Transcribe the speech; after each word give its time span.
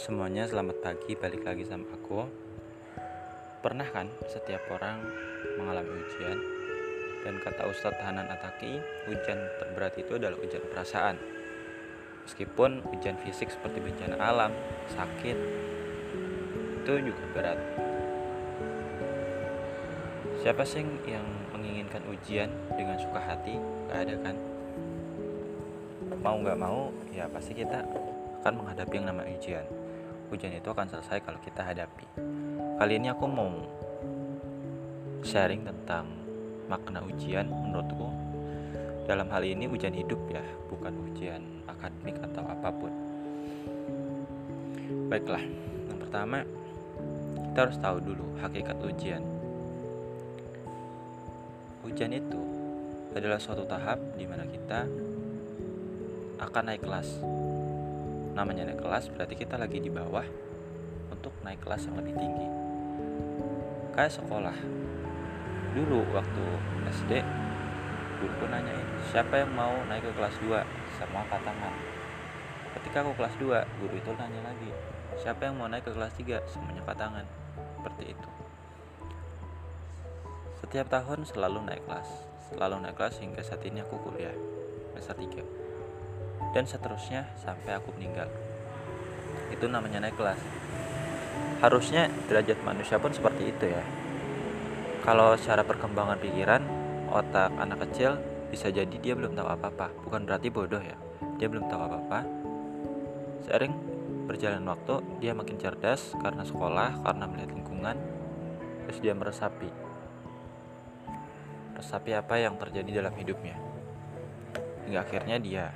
semuanya, 0.00 0.48
selamat 0.48 0.80
pagi. 0.80 1.12
Balik 1.12 1.44
lagi 1.44 1.68
sama 1.68 1.84
aku. 1.92 2.24
Pernah 3.60 3.84
kan 3.92 4.08
setiap 4.32 4.64
orang 4.72 4.96
mengalami 5.60 5.92
ujian? 5.92 6.40
Dan 7.20 7.36
kata 7.44 7.68
Ustadz 7.68 8.00
Hanan 8.00 8.24
Ataki, 8.32 8.80
ujian 9.12 9.36
terberat 9.60 9.92
itu 10.00 10.16
adalah 10.16 10.40
ujian 10.40 10.64
perasaan. 10.72 11.20
Meskipun 12.24 12.80
ujian 12.96 13.20
fisik 13.20 13.52
seperti 13.52 13.76
bencana 13.84 14.16
alam, 14.16 14.56
sakit, 14.96 15.36
itu 16.80 16.92
juga 17.04 17.24
berat. 17.36 17.60
Siapa 20.40 20.64
sih 20.64 20.80
yang 21.04 21.28
menginginkan 21.52 22.00
ujian 22.08 22.48
dengan 22.72 22.96
suka 22.96 23.20
hati? 23.20 23.60
Gak 23.92 24.08
ada 24.08 24.16
kan? 24.24 24.36
Mau 26.24 26.40
gak 26.40 26.56
mau, 26.56 26.88
ya 27.12 27.28
pasti 27.28 27.52
kita 27.52 27.84
akan 28.40 28.64
menghadapi 28.64 28.96
yang 28.96 29.12
namanya 29.12 29.36
ujian. 29.36 29.79
Ujian 30.30 30.54
itu 30.54 30.70
akan 30.70 30.86
selesai 30.86 31.18
kalau 31.26 31.42
kita 31.42 31.66
hadapi. 31.66 32.06
Kali 32.78 32.92
ini 32.96 33.10
aku 33.10 33.26
mau 33.26 33.50
sharing 35.26 35.66
tentang 35.66 36.06
makna 36.70 37.02
ujian 37.02 37.50
menurutku. 37.50 38.06
Dalam 39.10 39.26
hal 39.34 39.42
ini 39.42 39.66
ujian 39.66 39.90
hidup 39.90 40.22
ya, 40.30 40.42
bukan 40.70 40.94
ujian 41.10 41.42
akademik 41.66 42.14
atau 42.30 42.46
apa 42.46 42.70
pun. 42.70 42.92
Baiklah, 45.10 45.42
yang 45.90 45.98
pertama 45.98 46.46
kita 47.50 47.58
harus 47.66 47.78
tahu 47.82 47.98
dulu 47.98 48.26
hakikat 48.38 48.78
ujian. 48.86 49.22
Ujian 51.82 52.14
itu 52.14 52.40
adalah 53.18 53.42
suatu 53.42 53.66
tahap 53.66 53.98
di 54.14 54.30
mana 54.30 54.46
kita 54.46 54.86
akan 56.38 56.62
naik 56.70 56.86
kelas 56.86 57.18
namanya 58.40 58.72
naik 58.72 58.80
kelas 58.80 59.12
berarti 59.12 59.36
kita 59.36 59.60
lagi 59.60 59.84
di 59.84 59.92
bawah 59.92 60.24
untuk 61.12 61.36
naik 61.44 61.60
kelas 61.60 61.84
yang 61.84 62.00
lebih 62.00 62.16
tinggi. 62.16 62.48
Kayak 63.92 64.16
sekolah. 64.16 64.56
Dulu 65.76 66.08
waktu 66.16 66.44
SD 66.88 67.20
guruku 68.16 68.48
nanyain 68.48 68.88
siapa 69.12 69.44
yang 69.44 69.52
mau 69.52 69.76
naik 69.92 70.08
ke 70.08 70.12
kelas 70.16 70.36
2 70.44 70.56
semua 70.96 71.24
angkat 71.24 71.40
tangan 71.40 71.72
ketika 72.76 73.00
aku 73.00 73.16
kelas 73.16 73.32
2 73.40 73.80
guru 73.80 73.94
itu 73.96 74.10
nanya 74.12 74.40
lagi 74.44 74.72
siapa 75.16 75.48
yang 75.48 75.56
mau 75.56 75.68
naik 75.68 75.88
ke 75.88 75.92
kelas 75.92 76.12
3 76.16 76.40
semuanya 76.48 76.80
angkat 76.80 76.96
tangan. 76.96 77.26
Seperti 77.76 78.04
itu. 78.12 78.28
Setiap 80.64 80.86
tahun 80.88 81.24
selalu 81.28 81.60
naik 81.64 81.84
kelas. 81.84 82.08
Selalu 82.52 82.76
naik 82.88 82.96
kelas 82.96 83.16
hingga 83.20 83.40
saat 83.44 83.64
ini 83.64 83.84
aku 83.84 84.00
kuliah 84.00 84.36
semester 84.92 85.16
3 85.16 85.69
dan 86.50 86.66
seterusnya 86.66 87.30
sampai 87.38 87.78
aku 87.78 87.94
meninggal. 87.94 88.26
Itu 89.50 89.66
namanya 89.66 90.02
naik 90.06 90.18
kelas. 90.18 90.40
Harusnya 91.60 92.08
derajat 92.26 92.58
manusia 92.64 92.96
pun 92.96 93.12
seperti 93.12 93.52
itu 93.52 93.68
ya. 93.68 93.84
Kalau 95.04 95.36
secara 95.36 95.64
perkembangan 95.64 96.18
pikiran, 96.20 96.62
otak 97.10 97.52
anak 97.56 97.88
kecil 97.88 98.16
bisa 98.50 98.68
jadi 98.68 98.96
dia 99.00 99.14
belum 99.14 99.36
tahu 99.36 99.48
apa-apa. 99.48 99.92
Bukan 100.06 100.26
berarti 100.26 100.48
bodoh 100.48 100.80
ya. 100.82 100.96
Dia 101.36 101.48
belum 101.48 101.68
tahu 101.68 101.80
apa-apa. 101.80 102.20
Sering 103.44 103.72
berjalan 104.24 104.62
waktu, 104.68 105.00
dia 105.18 105.32
makin 105.32 105.56
cerdas 105.58 106.14
karena 106.20 106.44
sekolah, 106.44 107.02
karena 107.02 107.24
melihat 107.26 107.50
lingkungan. 107.52 107.96
Terus 108.86 108.98
dia 109.02 109.14
meresapi. 109.16 109.70
Meresapi 111.74 112.10
apa 112.12 112.34
yang 112.36 112.54
terjadi 112.60 113.04
dalam 113.04 113.14
hidupnya. 113.16 113.56
Hingga 114.84 115.00
akhirnya 115.00 115.36
dia 115.40 115.72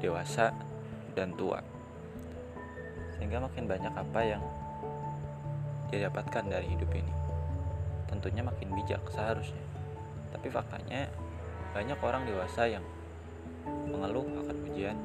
dewasa, 0.00 0.52
dan 1.16 1.32
tua. 1.32 1.64
Sehingga 3.16 3.40
makin 3.40 3.64
banyak 3.64 3.94
apa 3.96 4.20
yang 4.20 4.42
dia 5.88 6.10
dapatkan 6.10 6.44
dari 6.50 6.68
hidup 6.68 6.92
ini. 6.92 7.14
Tentunya 8.06 8.44
makin 8.44 8.76
bijak 8.76 9.00
seharusnya. 9.08 9.64
Tapi 10.34 10.52
faktanya 10.52 11.08
banyak 11.72 11.98
orang 12.04 12.28
dewasa 12.28 12.68
yang 12.68 12.84
mengeluh 13.88 14.28
akan 14.44 14.56
ujian, 14.68 14.96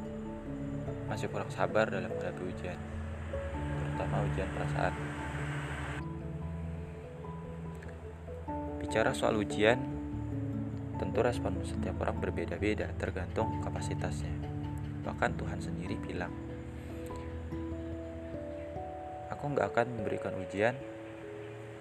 masih 1.08 1.32
kurang 1.32 1.50
sabar 1.50 1.88
dalam 1.90 2.12
menghadapi 2.12 2.44
ujian, 2.46 2.78
terutama 3.80 4.22
ujian 4.28 4.50
perasaan. 4.54 4.94
Bicara 8.84 9.12
soal 9.16 9.40
ujian, 9.40 9.80
tentu 11.00 11.20
respon 11.24 11.58
setiap 11.64 11.96
orang 12.04 12.22
berbeda-beda 12.22 12.92
tergantung 13.00 13.64
kapasitasnya. 13.64 14.51
Bahkan 15.02 15.38
Tuhan 15.38 15.60
sendiri 15.62 15.98
bilang, 16.02 16.34
Aku 19.34 19.50
nggak 19.58 19.74
akan 19.74 19.88
memberikan 19.98 20.38
ujian 20.38 20.78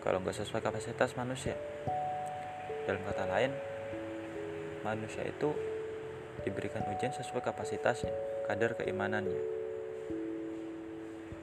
kalau 0.00 0.24
nggak 0.24 0.32
sesuai 0.32 0.64
kapasitas 0.64 1.12
manusia. 1.12 1.52
Dalam 2.88 3.04
kata 3.04 3.28
lain, 3.28 3.52
manusia 4.80 5.20
itu 5.28 5.52
diberikan 6.40 6.80
ujian 6.88 7.12
sesuai 7.12 7.44
kapasitasnya, 7.44 8.12
kadar 8.48 8.72
keimanannya. 8.80 9.42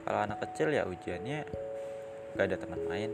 Kalau 0.02 0.20
anak 0.24 0.42
kecil 0.42 0.74
ya 0.74 0.88
ujiannya 0.88 1.46
gak 2.34 2.46
ada 2.50 2.56
teman 2.58 2.82
main, 2.88 3.12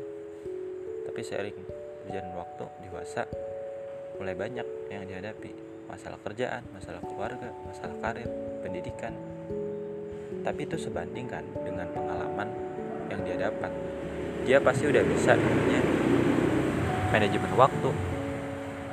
tapi 1.05 1.21
sering 1.27 1.59
berjalan 2.07 2.33
waktu 2.39 2.65
dewasa 2.89 3.29
mulai 4.17 4.33
banyak 4.33 4.67
yang 4.89 5.05
dihadapi 5.05 5.74
masalah 5.89 6.19
kerjaan, 6.21 6.63
masalah 6.73 7.01
keluarga, 7.05 7.49
masalah 7.67 7.97
karir, 8.01 8.29
pendidikan. 8.65 9.13
Tapi 10.45 10.61
itu 10.69 10.77
sebandingkan 10.77 11.45
dengan 11.65 11.89
pengalaman 11.93 12.49
yang 13.09 13.21
dia 13.25 13.37
dapat. 13.49 13.73
Dia 14.45 14.59
pasti 14.61 14.85
udah 14.89 15.05
bisa 15.05 15.37
namanya 15.37 15.81
manajemen 17.09 17.53
waktu, 17.57 17.91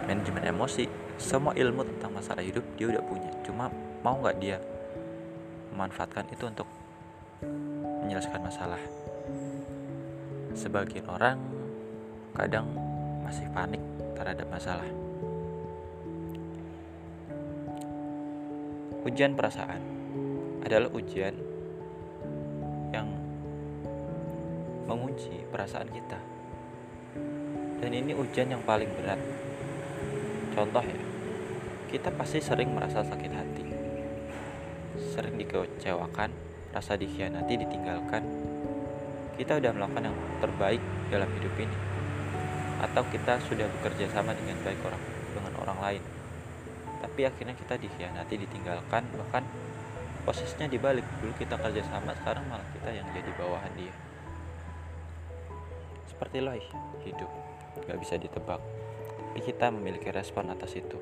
manajemen 0.08 0.44
emosi, 0.48 0.86
semua 1.20 1.52
ilmu 1.58 1.84
tentang 1.96 2.12
masalah 2.16 2.44
hidup 2.44 2.64
dia 2.80 2.88
udah 2.88 3.04
punya. 3.04 3.32
Cuma 3.44 3.68
mau 4.00 4.16
nggak 4.22 4.38
dia 4.40 4.58
memanfaatkan 5.76 6.28
itu 6.32 6.48
untuk 6.48 6.68
menyelesaikan 8.08 8.44
masalah. 8.44 8.82
Sebagian 10.56 11.08
orang 11.08 11.40
kadang 12.36 12.68
masih 13.24 13.48
panik 13.56 13.80
terhadap 14.16 14.48
masalah 14.52 15.01
Ujian 19.02 19.34
perasaan 19.34 19.82
adalah 20.62 20.86
ujian 20.94 21.34
yang 22.94 23.10
mengunci 24.86 25.42
perasaan 25.50 25.90
kita. 25.90 26.22
Dan 27.82 27.98
ini 27.98 28.14
ujian 28.14 28.54
yang 28.54 28.62
paling 28.62 28.94
berat. 28.94 29.18
Contoh 30.54 30.86
ya, 30.86 31.02
kita 31.90 32.14
pasti 32.14 32.46
sering 32.46 32.78
merasa 32.78 33.02
sakit 33.02 33.32
hati. 33.34 33.66
Sering 35.18 35.34
dikecewakan, 35.34 36.30
rasa 36.70 36.94
dikhianati, 36.94 37.58
ditinggalkan. 37.58 38.22
Kita 39.34 39.58
udah 39.58 39.82
melakukan 39.82 40.14
yang 40.14 40.18
terbaik 40.46 40.82
dalam 41.10 41.30
hidup 41.42 41.58
ini. 41.58 41.78
Atau 42.86 43.02
kita 43.10 43.42
sudah 43.50 43.66
bekerja 43.82 44.14
sama 44.14 44.38
dengan 44.38 44.62
baik 44.62 44.78
orang 44.86 45.02
dengan 45.34 45.54
orang 45.58 45.80
lain 45.82 46.21
tapi 47.02 47.26
akhirnya 47.26 47.58
kita 47.58 47.82
dikhianati 47.82 48.38
ditinggalkan 48.38 49.04
bahkan 49.18 49.44
posisinya 50.22 50.70
dibalik. 50.70 51.04
Dulu 51.20 51.34
kita 51.36 51.58
kerja 51.58 51.82
sama 51.90 52.14
sekarang 52.22 52.46
malah 52.46 52.66
kita 52.78 52.90
yang 52.94 53.08
jadi 53.10 53.32
bawahan 53.36 53.74
dia. 53.74 53.94
Seperti 56.06 56.38
loh 56.46 56.54
hidup. 57.02 57.32
Gak 57.90 57.98
bisa 57.98 58.16
ditebak. 58.22 58.62
Tapi 58.62 59.40
kita 59.42 59.74
memiliki 59.74 60.14
respon 60.14 60.54
atas 60.54 60.78
itu. 60.78 61.00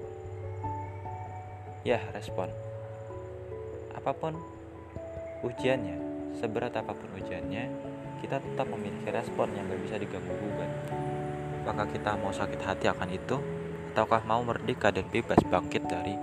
Ya 1.83 1.99
respon. 2.15 2.47
Apa 3.91 4.15
pun 4.15 4.39
ujiannya 5.43 5.97
seberat 6.39 6.71
apa 6.79 6.95
pun 6.95 7.09
ujiannya 7.19 7.67
kita 8.23 8.39
tetap 8.39 8.67
memiliki 8.71 9.11
respon 9.11 9.51
yang 9.51 9.67
gak 9.67 9.81
bisa 9.83 9.95
diganggu 9.99 10.31
gugat. 10.31 10.71
Maka 11.67 11.83
kita 11.91 12.15
mau 12.15 12.31
sakit 12.31 12.61
hati 12.63 12.87
akan 12.87 13.09
itu 13.11 13.58
ataukah 13.99 14.23
mau 14.23 14.39
merdeka 14.47 14.95
dan 14.95 15.03
bebas 15.11 15.43
bangkit 15.51 15.83
dari 15.83 16.15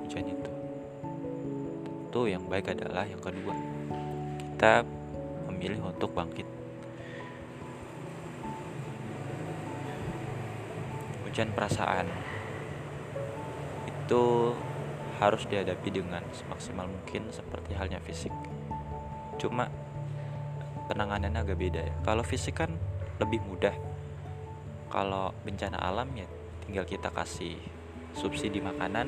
hujan 0.00 0.32
itu? 0.32 0.52
Tentu 2.08 2.24
yang 2.24 2.40
baik 2.48 2.72
adalah 2.72 3.04
yang 3.04 3.20
kedua. 3.20 3.52
Kita 4.56 4.80
memilih 5.52 5.92
untuk 5.92 6.16
bangkit. 6.16 6.48
Hujan 11.28 11.52
perasaan 11.52 12.08
itu 13.92 14.56
harus 15.20 15.44
dihadapi 15.52 15.92
dengan 15.92 16.24
semaksimal 16.32 16.88
mungkin 16.88 17.28
seperti 17.28 17.76
halnya 17.76 18.00
fisik. 18.00 18.32
Cuma 19.36 19.68
penanganannya 20.88 21.44
agak 21.44 21.60
beda 21.60 21.92
ya. 21.92 21.94
Kalau 22.08 22.24
fisik 22.24 22.56
kan 22.56 22.72
lebih 23.20 23.44
mudah. 23.44 23.76
Kalau 24.88 25.36
bencana 25.44 25.76
alam 25.76 26.08
ya 26.16 26.24
tinggal 26.72 26.88
kita 26.88 27.12
kasih 27.12 27.60
subsidi 28.16 28.56
makanan 28.64 29.04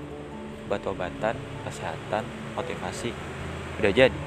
obat-obatan 0.69 1.33
kesehatan 1.65 2.29
motivasi. 2.53 3.09
Udah 3.81 3.89
jadi. 3.89 4.21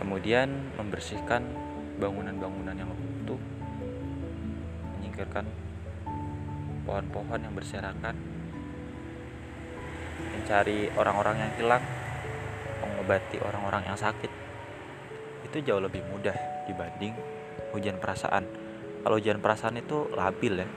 Kemudian 0.00 0.72
membersihkan 0.80 1.44
bangunan-bangunan 2.00 2.72
yang 2.72 2.88
runtuh 2.88 3.36
menyingkirkan 4.96 5.44
pohon-pohon 6.88 7.44
yang 7.44 7.52
berserakan 7.52 8.16
mencari 10.32 10.88
orang-orang 10.96 11.44
yang 11.44 11.52
hilang 11.60 11.84
mengobati 12.80 13.36
orang-orang 13.44 13.84
yang 13.84 14.00
sakit. 14.00 14.32
Itu 15.44 15.60
jauh 15.60 15.84
lebih 15.84 16.00
mudah 16.08 16.64
dibanding 16.72 17.12
hujan 17.76 18.00
perasaan 18.00 18.63
kalau 19.04 19.20
hujan 19.20 19.36
perasaan 19.44 19.76
itu 19.76 20.08
labil 20.16 20.64
ya. 20.64 20.68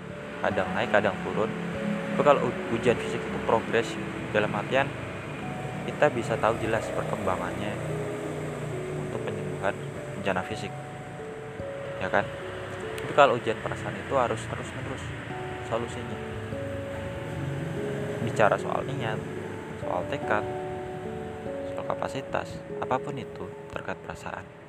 Kadang 0.43 0.67
naik 0.75 0.91
kadang 0.91 1.15
turun. 1.23 1.47
Tapi 1.47 2.21
kalau 2.27 2.51
hujan 2.75 2.99
fisik 2.99 3.23
itu 3.23 3.39
progresif 3.47 4.01
dalam 4.35 4.51
artian 4.51 4.91
kita 5.87 6.11
bisa 6.11 6.35
tahu 6.35 6.59
jelas 6.59 6.83
perkembangannya 6.91 7.71
untuk 9.07 9.23
penyembuhan 9.23 9.71
bencana 10.19 10.43
fisik. 10.43 10.75
Ya 12.03 12.11
kan? 12.11 12.27
Tapi 12.99 13.13
kalau 13.15 13.39
ujian 13.39 13.55
perasaan 13.63 13.95
itu 13.95 14.13
harus 14.19 14.43
terus 14.43 14.69
menerus 14.75 15.03
solusinya. 15.71 16.19
Bicara 18.27 18.59
soal 18.59 18.83
niat 18.91 19.15
soal 19.87 20.03
tekad 20.11 20.43
soal 21.71 21.85
kapasitas 21.87 22.59
apa 22.83 22.99
pun 22.99 23.15
itu 23.15 23.47
terkait 23.71 23.95
perasaan 24.03 24.66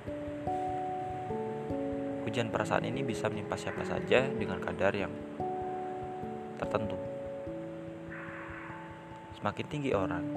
Hujan 2.28 2.52
perasaan 2.52 2.84
ini 2.84 3.00
bisa 3.00 3.32
menimpa 3.32 3.56
siapa 3.56 3.80
saja 3.88 4.28
dengan 4.28 4.60
kadar 4.60 4.92
yang 4.92 5.08
tertentu. 6.60 6.92
Semakin 9.40 9.64
tinggi 9.64 9.96
orang, 9.96 10.28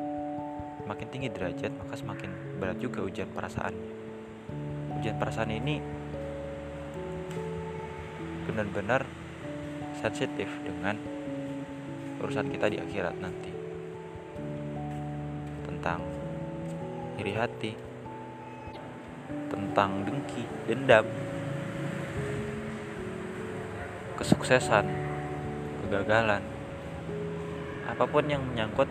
semakin 0.88 1.08
tinggi 1.12 1.28
derajat, 1.28 1.68
maka 1.76 2.00
semakin 2.00 2.32
berat 2.64 2.80
juga 2.80 3.04
ujian 3.04 3.28
perasaannya. 3.36 3.92
Ujian 5.04 5.20
perasaan 5.20 5.52
ini 5.52 5.84
benar-benar 8.48 9.04
sensitif 10.00 10.48
dengan 10.64 10.96
urusan 12.24 12.48
kita 12.56 12.72
di 12.72 12.80
akhirat 12.80 13.20
nanti. 13.20 13.52
Tentang 15.68 16.00
iri 17.20 17.36
hati, 17.36 17.76
tentang 19.52 20.08
dengki, 20.08 20.48
dendam, 20.72 21.04
kesuksesan, 24.22 24.86
kegagalan, 25.82 26.46
apa 27.90 28.06
pun 28.06 28.22
yang 28.30 28.46
menyangkut 28.46 28.86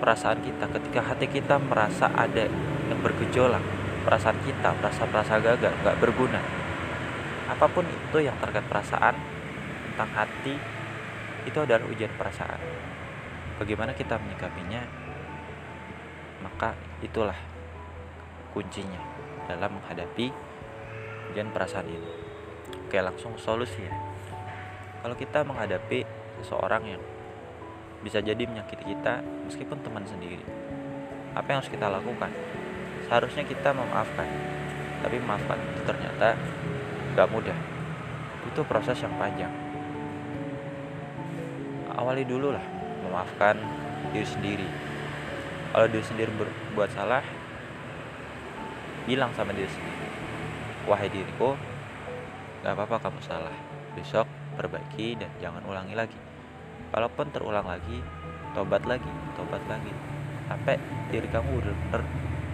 perasaan 0.00 0.40
kita 0.40 0.66
ketika 0.72 1.00
hati 1.04 1.28
kita 1.28 1.60
merasa 1.60 2.08
ada 2.16 2.48
yang 2.88 2.98
bergejolak 3.04 3.60
perasaan 4.02 4.34
kita 4.42 4.74
merasa 4.82 5.06
merasa 5.06 5.38
gagal 5.38 5.72
nggak 5.84 5.96
berguna. 6.02 6.40
Apa 7.46 7.70
pun 7.70 7.86
itu 7.86 8.18
yang 8.24 8.34
terkait 8.42 8.66
perasaan 8.66 9.14
tentang 9.92 10.10
hati 10.16 10.56
itu 11.46 11.58
adalah 11.60 11.86
ujian 11.86 12.10
perasaan. 12.18 12.58
Bagaimana 13.62 13.94
kita 13.94 14.18
menyikapinya 14.18 14.82
maka 16.42 16.74
itulah 16.98 17.38
kuncinya 18.50 18.98
dalam 19.46 19.78
menghadapi 19.78 20.34
ujian 21.30 21.52
perasaan 21.54 21.86
ini. 21.86 22.10
Oke 22.88 22.98
langsung 22.98 23.38
solusi 23.38 23.86
ya 23.86 24.11
kalau 25.02 25.18
kita 25.18 25.42
menghadapi 25.42 26.06
seseorang 26.40 26.96
yang 26.96 27.02
bisa 28.02 28.22
jadi 28.22 28.46
menyakiti 28.46 28.82
kita 28.94 29.22
meskipun 29.46 29.78
teman 29.82 30.06
sendiri 30.06 30.42
apa 31.32 31.46
yang 31.48 31.58
harus 31.64 31.72
kita 31.72 31.88
lakukan? 31.88 32.30
Seharusnya 33.08 33.44
kita 33.48 33.72
memaafkan 33.72 34.28
tapi 35.02 35.18
memaafkan 35.18 35.58
itu 35.58 35.82
ternyata 35.82 36.38
gak 37.18 37.28
mudah. 37.32 37.56
Itu 38.46 38.62
proses 38.68 39.00
yang 39.02 39.12
panjang. 39.18 39.50
Awali 41.92 42.22
dulu 42.28 42.54
lah 42.54 42.64
memaafkan 43.04 43.58
diri 44.12 44.28
sendiri. 44.28 44.68
Kalau 45.72 45.88
diri 45.88 46.04
sendiri 46.04 46.30
berbuat 46.36 46.90
salah 46.92 47.24
bilang 49.08 49.34
sama 49.34 49.50
diri 49.50 49.66
sendiri 49.66 50.06
wahai 50.86 51.10
diriku 51.10 51.56
gak 52.60 52.76
apa-apa 52.76 53.08
kamu 53.08 53.20
salah. 53.24 53.56
Besok 53.96 54.41
perbaiki 54.62 55.18
dan 55.18 55.26
jangan 55.42 55.66
ulangi 55.66 55.98
lagi. 55.98 56.14
Kalaupun 56.94 57.34
terulang 57.34 57.66
lagi 57.66 57.98
tobat 58.54 58.86
lagi 58.86 59.10
tobat 59.34 59.58
lagi. 59.66 59.90
Sampai 60.46 60.78
diri 61.10 61.26
kamu 61.26 61.58
benar-benar 61.58 62.02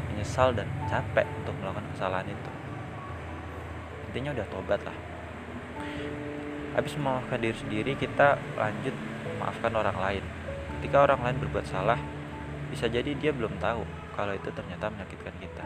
menyesal 0.09 0.57
dan 0.57 0.65
capek 0.89 1.29
untuk 1.45 1.53
melakukan 1.61 1.85
kesalahan 1.93 2.33
itu. 2.33 2.51
Intinya 4.09 4.33
udah 4.41 4.47
tobat 4.49 4.81
lah. 4.89 4.97
Habis 6.73 6.97
memaafkan 6.97 7.45
diri 7.45 7.57
sendiri 7.61 7.93
kita 8.01 8.41
lanjut 8.57 8.97
memaafkan 9.37 9.73
orang 9.77 9.99
lain. 10.01 10.25
Ketika 10.81 11.05
orang 11.05 11.21
lain 11.21 11.37
berbuat 11.45 11.67
salah 11.69 12.01
bisa 12.73 12.89
jadi 12.89 13.13
dia 13.19 13.35
belum 13.35 13.61
tahu 13.61 13.83
kalau 14.15 14.33
itu 14.37 14.49
ternyata 14.53 14.93
menyakitkan 14.93 15.35
kita 15.41 15.65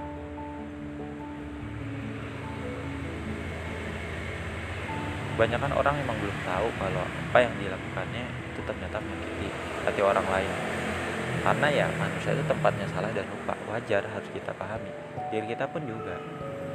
kebanyakan 5.32 5.72
orang 5.72 5.94
memang 5.96 6.16
belum 6.20 6.36
tahu 6.44 6.68
kalau 6.76 7.04
apa 7.08 7.38
yang 7.40 7.54
dilakukannya 7.56 8.24
itu 8.52 8.60
ternyata 8.68 8.96
menyakiti 9.00 9.48
hati 9.88 10.00
orang 10.04 10.26
lain. 10.28 10.52
Karena 11.42 11.68
ya 11.72 11.86
manusia 11.98 12.36
itu 12.36 12.44
tempatnya 12.46 12.86
salah 12.92 13.10
dan 13.10 13.26
lupa 13.26 13.56
wajar 13.72 14.04
harus 14.04 14.28
kita 14.30 14.52
pahami. 14.54 14.92
Diri 15.32 15.46
kita 15.48 15.66
pun 15.66 15.82
juga. 15.88 16.14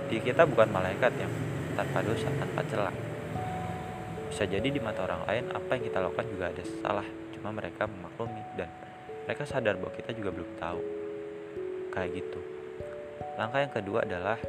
Diri 0.10 0.20
kita 0.26 0.44
bukan 0.44 0.68
malaikat 0.74 1.14
yang 1.22 1.32
tanpa 1.78 2.02
dosa 2.04 2.28
tanpa 2.36 2.66
celah. 2.68 2.96
Bisa 4.28 4.44
jadi 4.44 4.68
di 4.68 4.82
mata 4.82 5.08
orang 5.08 5.24
lain 5.24 5.46
apa 5.54 5.72
yang 5.78 5.84
kita 5.88 5.98
lakukan 6.04 6.28
juga 6.28 6.46
ada 6.52 6.64
salah. 6.84 7.08
Cuma 7.32 7.54
mereka 7.54 7.88
memaklumi 7.88 8.44
dan 8.60 8.68
mereka 9.24 9.46
sadar 9.46 9.78
bahwa 9.80 9.94
kita 9.96 10.12
juga 10.18 10.34
belum 10.34 10.50
tahu. 10.60 10.82
Kayak 11.94 12.10
gitu. 12.20 12.42
Langkah 13.38 13.62
yang 13.62 13.72
kedua 13.72 14.04
adalah 14.04 14.42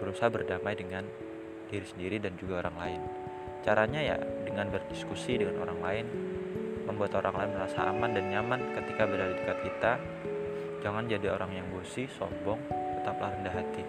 berusaha 0.00 0.32
berdamai 0.32 0.74
dengan 0.74 1.04
diri 1.68 1.86
sendiri 1.86 2.16
dan 2.18 2.34
juga 2.40 2.64
orang 2.66 2.76
lain. 2.80 3.00
Caranya 3.62 4.00
ya 4.00 4.16
dengan 4.44 4.72
berdiskusi 4.72 5.36
dengan 5.36 5.68
orang 5.68 5.80
lain, 5.84 6.06
membuat 6.88 7.20
orang 7.20 7.34
lain 7.44 7.50
merasa 7.54 7.84
aman 7.84 8.10
dan 8.16 8.24
nyaman 8.32 8.60
ketika 8.74 9.04
berada 9.04 9.32
di 9.32 9.38
dekat 9.44 9.58
kita. 9.64 9.92
Jangan 10.80 11.04
jadi 11.10 11.26
orang 11.34 11.52
yang 11.52 11.66
bosi, 11.68 12.08
sombong, 12.08 12.58
tetaplah 12.98 13.34
rendah 13.34 13.54
hati. 13.54 13.84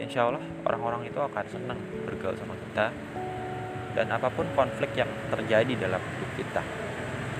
Insya 0.00 0.32
Allah 0.32 0.40
orang-orang 0.64 1.04
itu 1.04 1.20
akan 1.20 1.44
senang 1.52 1.76
bergaul 2.08 2.32
sama 2.40 2.56
kita 2.56 2.88
dan 3.92 4.06
apa 4.08 4.32
pun 4.32 4.46
konflik 4.56 4.96
yang 4.96 5.10
terjadi 5.28 5.76
dalam 5.76 6.00
hidup 6.00 6.30
kita 6.40 6.62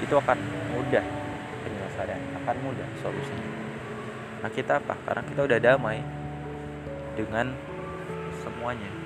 itu 0.00 0.14
akan 0.16 0.38
mudah 0.76 1.04
penyelesaian, 1.64 2.20
akan 2.44 2.56
mudah 2.60 2.88
solusinya. 3.00 3.48
Nah 4.44 4.50
kita 4.52 4.80
apa? 4.80 4.96
Karena 5.08 5.22
kita 5.24 5.40
udah 5.44 5.58
damai 5.60 6.00
dengan 7.16 7.52
semuanya 8.40 8.99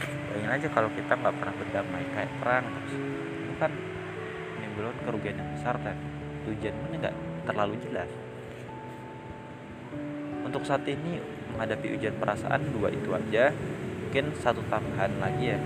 bayangin 0.00 0.50
aja 0.50 0.68
kalau 0.72 0.88
kita 0.94 1.12
nggak 1.12 1.34
pernah 1.36 1.54
berdamai 1.58 2.04
kayak 2.14 2.32
perang 2.40 2.64
terus 2.70 2.94
itu 3.44 3.54
kan 3.58 3.72
menimbulkan 4.58 4.96
kerugian 5.04 5.36
yang 5.36 5.50
besar 5.56 5.74
dan 5.82 5.96
tujuannya 6.46 6.96
nggak 7.00 7.16
terlalu 7.48 7.74
jelas. 7.84 8.10
Untuk 10.46 10.62
saat 10.66 10.82
ini 10.88 11.20
menghadapi 11.54 11.94
ujian 11.94 12.14
perasaan 12.18 12.62
dua 12.74 12.90
itu 12.90 13.10
aja 13.12 13.54
mungkin 14.00 14.34
satu 14.42 14.58
tambahan 14.66 15.22
lagi 15.22 15.54
ya 15.54 15.58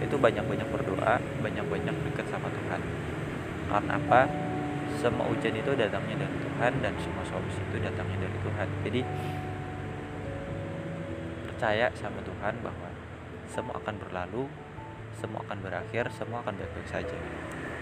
itu 0.00 0.16
banyak-banyak 0.16 0.68
berdoa 0.72 1.20
banyak-banyak 1.44 1.94
dekat 2.08 2.26
sama 2.32 2.48
Tuhan. 2.48 2.80
Karena 3.68 3.92
apa? 3.96 4.22
Semua 4.98 5.28
ujian 5.30 5.54
itu 5.54 5.70
datangnya 5.78 6.26
dari 6.26 6.36
Tuhan 6.42 6.72
dan 6.82 6.92
semua 6.98 7.24
solusi 7.24 7.60
itu 7.62 7.78
datangnya 7.78 8.26
dari 8.26 8.38
Tuhan. 8.42 8.68
Jadi 8.84 9.00
percaya 11.46 11.86
sama 11.94 12.20
Tuhan 12.24 12.54
bahwa 12.64 12.89
semua 13.50 13.74
akan 13.82 13.94
berlalu, 13.98 14.46
semua 15.18 15.42
akan 15.46 15.58
berakhir, 15.60 16.08
semua 16.14 16.40
akan 16.46 16.54
baik-baik 16.54 16.88
saja. 16.88 17.18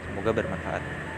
Semoga 0.08 0.32
bermanfaat. 0.32 1.17